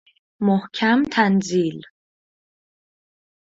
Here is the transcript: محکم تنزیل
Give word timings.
محکم 0.39 1.03
تنزیل 1.11 1.81